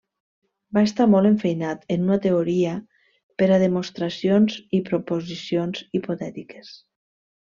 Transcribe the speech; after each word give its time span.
Va 0.77 0.81
estar 0.87 1.05
molt 1.15 1.29
enfeinat 1.29 1.83
en 1.95 2.07
una 2.07 2.17
teoria 2.23 2.71
per 3.41 3.49
a 3.57 3.61
demostracions 3.67 4.57
i 4.79 4.83
proposicions 4.91 5.85
hipotètiques. 6.01 6.73